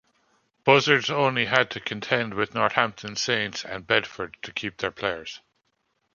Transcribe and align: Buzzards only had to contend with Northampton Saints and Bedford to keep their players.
Buzzards 0.63 1.11
only 1.11 1.45
had 1.45 1.69
to 1.69 1.79
contend 1.79 2.33
with 2.33 2.55
Northampton 2.55 3.15
Saints 3.15 3.63
and 3.63 3.85
Bedford 3.85 4.35
to 4.41 4.51
keep 4.51 4.77
their 4.77 4.89
players. 4.89 5.41